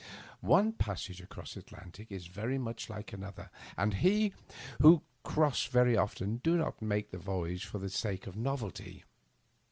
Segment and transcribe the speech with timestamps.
[0.41, 4.33] One passage across the Atlantic is very much like another, and we
[4.81, 9.03] who cross very often do not make the voyage for the sake of novelty.